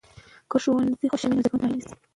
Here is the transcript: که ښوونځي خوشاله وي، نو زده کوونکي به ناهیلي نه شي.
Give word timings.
که 0.49 0.57
ښوونځي 0.63 1.07
خوشاله 1.11 1.33
وي، 1.33 1.37
نو 1.37 1.41
زده 1.43 1.49
کوونکي 1.51 1.61
به 1.61 1.63
ناهیلي 1.69 1.79
نه 1.81 1.85
شي. 1.89 1.93